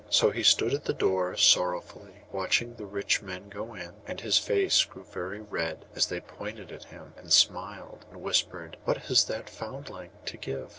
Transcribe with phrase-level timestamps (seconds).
[0.09, 4.39] So he stood at the door sorrowfully, watching the rich men go in; and his
[4.39, 9.25] face grew very red as they pointed at him, and smiled, and whispered, 'What has
[9.25, 10.69] that foundling to give?